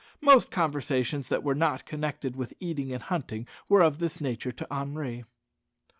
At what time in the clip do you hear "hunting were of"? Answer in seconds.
3.03-3.99